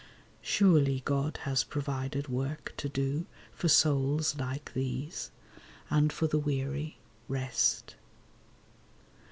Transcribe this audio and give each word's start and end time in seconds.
Surely 0.41 1.03
God 1.05 1.37
has 1.43 1.63
provided 1.63 2.27
work 2.27 2.73
to 2.77 2.89
do 2.89 3.27
For 3.53 3.67
souls 3.67 4.35
like 4.35 4.73
these, 4.73 5.29
and 5.91 6.11
for 6.11 6.25
the 6.25 6.39
weary, 6.39 6.97
rest. 7.27 7.93